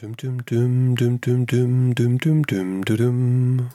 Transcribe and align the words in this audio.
Dum, 0.00 0.16
dum, 0.16 0.42
dum, 0.46 0.96
dum, 0.96 1.20
dum, 1.20 1.44
dum, 1.44 1.94
dum, 1.94 2.16
dum, 2.16 2.46
dum, 2.46 2.84
dum. 2.86 3.68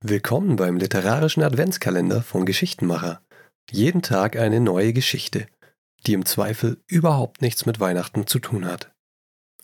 Willkommen 0.00 0.54
beim 0.54 0.76
literarischen 0.76 1.42
Adventskalender 1.42 2.22
von 2.22 2.46
Geschichtenmacher. 2.46 3.20
Jeden 3.72 4.00
Tag 4.00 4.36
eine 4.36 4.60
neue 4.60 4.92
Geschichte, 4.92 5.48
die 6.06 6.12
im 6.12 6.24
Zweifel 6.24 6.80
überhaupt 6.86 7.42
nichts 7.42 7.66
mit 7.66 7.80
Weihnachten 7.80 8.28
zu 8.28 8.38
tun 8.38 8.64
hat. 8.64 8.92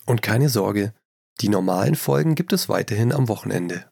Und 0.05 0.23
keine 0.23 0.49
Sorge, 0.49 0.93
die 1.41 1.49
normalen 1.49 1.95
Folgen 1.95 2.35
gibt 2.35 2.53
es 2.53 2.69
weiterhin 2.69 3.13
am 3.13 3.29
Wochenende. 3.29 3.89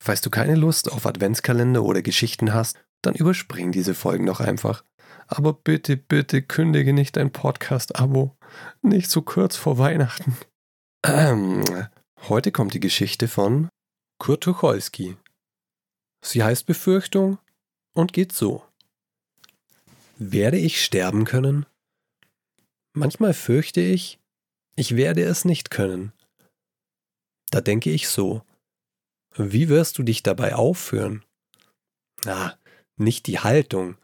Falls 0.00 0.20
du 0.20 0.30
keine 0.30 0.54
Lust 0.54 0.92
auf 0.92 1.06
Adventskalender 1.06 1.82
oder 1.82 2.02
Geschichten 2.02 2.54
hast, 2.54 2.78
dann 3.02 3.16
überspring 3.16 3.72
diese 3.72 3.94
Folgen 3.94 4.26
doch 4.26 4.38
einfach. 4.38 4.84
Aber 5.26 5.54
bitte, 5.54 5.96
bitte 5.96 6.40
kündige 6.40 6.92
nicht 6.92 7.16
dein 7.16 7.32
Podcast-Abo. 7.32 8.36
Nicht 8.82 9.10
so 9.10 9.22
kurz 9.22 9.56
vor 9.56 9.76
Weihnachten. 9.78 10.36
Ähm, 11.06 11.64
heute 12.28 12.50
kommt 12.50 12.74
die 12.74 12.80
Geschichte 12.80 13.28
von 13.28 13.68
Kurt 14.18 14.42
Tucholsky. 14.42 15.16
Sie 16.24 16.42
heißt 16.42 16.66
Befürchtung 16.66 17.38
und 17.94 18.12
geht 18.12 18.32
so. 18.32 18.64
Werde 20.16 20.58
ich 20.58 20.82
sterben 20.82 21.24
können? 21.24 21.66
Manchmal 22.94 23.32
fürchte 23.32 23.80
ich, 23.80 24.18
ich 24.74 24.96
werde 24.96 25.22
es 25.22 25.44
nicht 25.44 25.70
können. 25.70 26.12
Da 27.50 27.60
denke 27.60 27.90
ich 27.90 28.08
so, 28.08 28.42
wie 29.36 29.68
wirst 29.68 29.98
du 29.98 30.02
dich 30.02 30.24
dabei 30.24 30.56
aufführen? 30.56 31.24
Ah, 32.26 32.54
nicht 32.96 33.28
die 33.28 33.38
Haltung, 33.38 33.96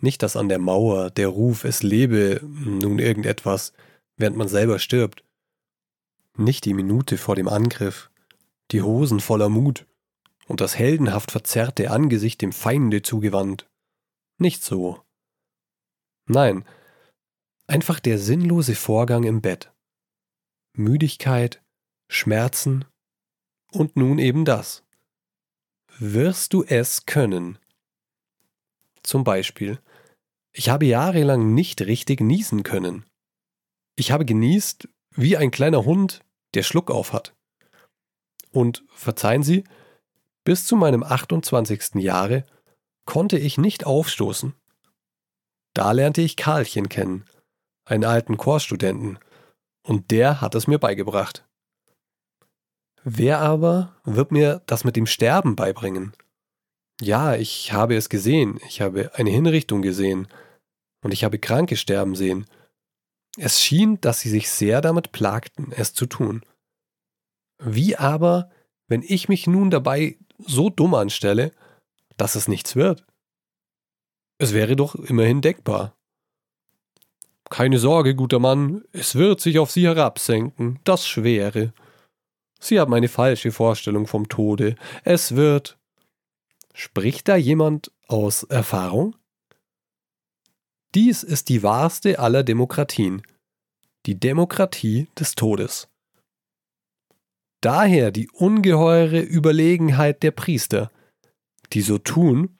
nicht 0.00 0.22
das 0.24 0.34
an 0.34 0.48
der 0.48 0.58
Mauer, 0.58 1.10
der 1.10 1.28
Ruf, 1.28 1.62
es 1.62 1.84
lebe 1.84 2.40
nun 2.42 2.98
irgendetwas, 2.98 3.72
während 4.16 4.36
man 4.36 4.48
selber 4.48 4.80
stirbt. 4.80 5.22
Nicht 6.36 6.64
die 6.64 6.74
Minute 6.74 7.16
vor 7.16 7.36
dem 7.36 7.48
Angriff, 7.48 8.10
die 8.70 8.82
Hosen 8.82 9.20
voller 9.20 9.48
Mut 9.48 9.86
und 10.46 10.60
das 10.60 10.76
heldenhaft 10.76 11.30
verzerrte 11.30 11.90
Angesicht 11.90 12.42
dem 12.42 12.52
Feinde 12.52 13.02
zugewandt. 13.02 13.68
Nicht 14.38 14.62
so. 14.62 15.00
Nein, 16.26 16.64
einfach 17.66 18.00
der 18.00 18.18
sinnlose 18.18 18.74
Vorgang 18.74 19.24
im 19.24 19.42
Bett. 19.42 19.72
Müdigkeit, 20.76 21.62
Schmerzen 22.08 22.84
und 23.70 23.96
nun 23.96 24.18
eben 24.18 24.44
das. 24.44 24.82
Wirst 25.98 26.52
du 26.52 26.64
es 26.64 27.06
können? 27.06 27.58
Zum 29.04 29.22
Beispiel, 29.22 29.78
ich 30.52 30.68
habe 30.68 30.86
jahrelang 30.86 31.54
nicht 31.54 31.82
richtig 31.82 32.20
niesen 32.20 32.64
können. 32.64 33.04
Ich 33.96 34.10
habe 34.10 34.24
genießt 34.24 34.88
wie 35.14 35.36
ein 35.36 35.50
kleiner 35.50 35.84
Hund, 35.84 36.20
der 36.54 36.62
Schluck 36.62 36.90
auf 36.90 37.12
hat. 37.12 37.34
Und 38.50 38.84
verzeihen 38.94 39.42
Sie, 39.42 39.64
bis 40.44 40.66
zu 40.66 40.76
meinem 40.76 41.02
28. 41.02 41.96
Jahre 41.96 42.46
konnte 43.06 43.38
ich 43.38 43.58
nicht 43.58 43.86
aufstoßen. 43.86 44.54
Da 45.74 45.90
lernte 45.92 46.22
ich 46.22 46.36
Karlchen 46.36 46.88
kennen, 46.88 47.24
einen 47.84 48.04
alten 48.04 48.36
Chorstudenten, 48.36 49.18
und 49.82 50.10
der 50.10 50.40
hat 50.40 50.54
es 50.54 50.66
mir 50.66 50.78
beigebracht. 50.78 51.46
Wer 53.02 53.40
aber 53.40 53.96
wird 54.04 54.32
mir 54.32 54.62
das 54.66 54.84
mit 54.84 54.96
dem 54.96 55.06
Sterben 55.06 55.56
beibringen? 55.56 56.14
Ja, 57.00 57.34
ich 57.34 57.72
habe 57.72 57.96
es 57.96 58.08
gesehen, 58.08 58.60
ich 58.66 58.80
habe 58.80 59.10
eine 59.14 59.30
Hinrichtung 59.30 59.82
gesehen, 59.82 60.28
und 61.02 61.12
ich 61.12 61.22
habe 61.22 61.38
Kranke 61.38 61.76
sterben 61.76 62.14
sehen. 62.14 62.46
Es 63.36 63.62
schien, 63.62 64.00
dass 64.00 64.20
sie 64.20 64.30
sich 64.30 64.50
sehr 64.50 64.80
damit 64.80 65.12
plagten, 65.12 65.72
es 65.72 65.92
zu 65.92 66.06
tun. 66.06 66.44
Wie 67.58 67.96
aber, 67.96 68.50
wenn 68.86 69.02
ich 69.02 69.28
mich 69.28 69.46
nun 69.46 69.70
dabei 69.70 70.18
so 70.38 70.70
dumm 70.70 70.94
anstelle, 70.94 71.52
dass 72.16 72.34
es 72.34 72.48
nichts 72.48 72.76
wird? 72.76 73.04
Es 74.38 74.52
wäre 74.52 74.76
doch 74.76 74.94
immerhin 74.94 75.40
denkbar. 75.40 75.96
Keine 77.50 77.78
Sorge, 77.78 78.14
guter 78.14 78.38
Mann, 78.38 78.84
es 78.92 79.14
wird 79.14 79.40
sich 79.40 79.58
auf 79.58 79.70
Sie 79.70 79.86
herabsenken, 79.86 80.80
das 80.84 81.06
Schwere. 81.06 81.72
Sie 82.58 82.80
haben 82.80 82.94
eine 82.94 83.08
falsche 83.08 83.52
Vorstellung 83.52 84.06
vom 84.06 84.28
Tode. 84.28 84.76
Es 85.04 85.36
wird. 85.36 85.78
Spricht 86.72 87.28
da 87.28 87.36
jemand 87.36 87.92
aus 88.08 88.42
Erfahrung? 88.44 89.14
Dies 90.94 91.24
ist 91.24 91.48
die 91.48 91.62
wahrste 91.64 92.20
aller 92.20 92.44
Demokratien, 92.44 93.22
die 94.06 94.18
Demokratie 94.18 95.08
des 95.18 95.34
Todes. 95.34 95.88
Daher 97.60 98.12
die 98.12 98.30
ungeheure 98.30 99.20
Überlegenheit 99.20 100.22
der 100.22 100.30
Priester, 100.30 100.92
die 101.72 101.80
so 101.80 101.98
tun, 101.98 102.58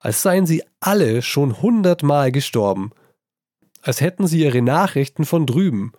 als 0.00 0.22
seien 0.22 0.46
sie 0.46 0.64
alle 0.80 1.22
schon 1.22 1.60
hundertmal 1.60 2.32
gestorben, 2.32 2.90
als 3.82 4.00
hätten 4.00 4.26
sie 4.26 4.40
ihre 4.40 4.62
Nachrichten 4.62 5.24
von 5.24 5.46
drüben. 5.46 5.92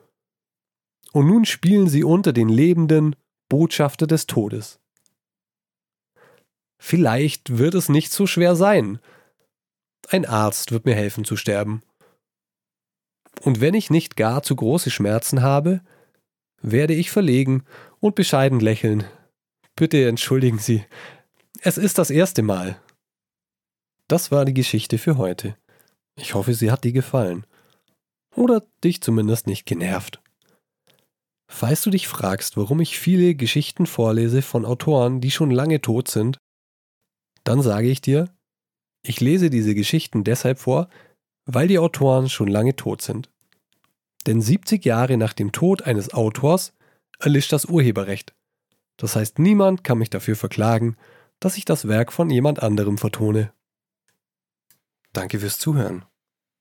Und 1.13 1.28
nun 1.28 1.45
spielen 1.45 1.88
sie 1.88 2.03
unter 2.03 2.34
den 2.34 2.50
Lebenden 2.50 3.16
Botschafter 3.50 4.06
des 4.06 4.28
Todes. 4.28 4.79
Vielleicht 6.78 7.57
wird 7.57 7.73
es 7.73 7.89
nicht 7.89 8.12
so 8.12 8.28
schwer 8.28 8.56
sein. 8.56 9.00
Ein 10.12 10.25
Arzt 10.25 10.72
wird 10.72 10.86
mir 10.86 10.96
helfen 10.96 11.24
zu 11.24 11.38
sterben. 11.38 11.84
Und 13.42 13.62
wenn 13.62 13.75
ich 13.75 13.92
nicht 13.92 14.16
gar 14.16 14.42
zu 14.42 14.56
große 14.56 14.90
Schmerzen 14.90 15.44
habe, 15.44 15.81
werde 16.64 16.96
ich 16.96 17.12
verlegen 17.12 17.64
und 18.00 18.16
bescheiden 18.16 18.59
lächeln. 18.59 19.06
Bitte 19.75 20.08
entschuldigen 20.08 20.58
Sie. 20.58 20.84
Es 21.62 21.78
ist 21.78 22.00
das 22.00 22.09
erste 22.09 22.42
Mal. 22.42 22.81
Das 24.08 24.31
war 24.31 24.46
die 24.46 24.56
Geschichte 24.56 24.98
für 24.98 25.18
heute. 25.18 25.56
Ich 26.16 26.34
hoffe, 26.34 26.56
sie 26.56 26.72
hat 26.72 26.84
dir 26.84 26.92
gefallen. 26.92 27.46
Oder 28.36 28.64
dich 28.84 29.02
zumindest 29.02 29.46
nicht 29.46 29.68
genervt. 29.68 30.22
Falls 31.48 31.84
du 31.84 31.92
dich 31.92 32.08
fragst, 32.08 32.58
warum 32.58 32.80
ich 32.80 32.98
viele 32.98 33.36
Geschichten 33.36 33.86
vorlese 33.86 34.42
von 34.42 34.66
Autoren, 34.66 35.22
die 35.22 35.31
schon 35.31 35.52
lange 35.52 35.81
tot 35.81 36.08
sind, 36.08 36.40
dann 37.44 37.62
sage 37.62 37.90
ich 37.90 38.02
dir, 38.02 38.28
ich 39.02 39.22
lese 39.22 39.50
diese 39.50 39.76
Geschichten 39.76 40.24
deshalb 40.24 40.60
vor, 40.60 40.90
weil 41.46 41.68
die 41.68 41.80
Autoren 41.80 42.30
schon 42.30 42.48
lange 42.48 42.76
tot 42.76 43.02
sind. 43.02 43.30
Denn 44.28 44.42
70 44.42 44.86
Jahre 44.86 45.18
nach 45.18 45.34
dem 45.34 45.52
Tod 45.52 45.84
eines 45.84 46.14
Autors 46.14 46.74
erlischt 47.20 47.54
das 47.54 47.66
Urheberrecht. 47.66 48.34
Das 48.98 49.16
heißt, 49.16 49.40
niemand 49.40 49.84
kann 49.84 49.98
mich 49.98 50.10
dafür 50.10 50.36
verklagen, 50.36 50.98
dass 51.40 51.58
ich 51.58 51.66
das 51.66 51.88
Werk 51.88 52.12
von 52.12 52.30
jemand 52.30 52.62
anderem 52.62 52.98
vertone. 52.98 53.54
Danke 55.14 55.40
fürs 55.40 55.58
Zuhören. 55.58 56.04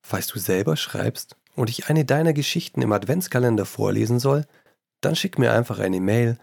Falls 0.01 0.27
du 0.27 0.39
selber 0.39 0.77
schreibst 0.77 1.35
und 1.55 1.69
ich 1.69 1.89
eine 1.89 2.05
deiner 2.05 2.31
Geschichten 2.33 2.81
im 2.81 2.93
Adventskalender 2.93 3.65
vorlesen 3.65 4.19
soll, 4.19 4.47
dann 5.01 5.15
schick 5.15 5.37
mir 5.37 5.53
einfach 5.53 5.77
eine 5.79 5.99
Mail 5.99 6.39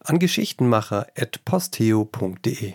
an 0.00 0.18
geschichtenmacher.posteo.de. 0.18 2.74